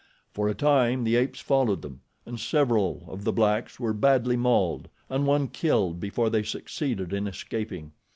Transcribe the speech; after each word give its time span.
For 0.31 0.49
a 0.49 0.55
time 0.55 1.03
the 1.03 1.15
apes 1.15 1.41
followed 1.41 1.83
them, 1.83 2.01
and 2.25 2.39
several 2.39 3.05
of 3.07 3.23
the 3.23 3.31
blacks 3.31 3.79
were 3.79 3.93
badly 3.93 4.35
mauled 4.35 4.89
and 5.11 5.27
one 5.27 5.47
killed 5.47 5.99
before 5.99 6.31
they 6.31 6.41
succeeded 6.41 7.13
in 7.13 7.27
escaping. 7.27 7.91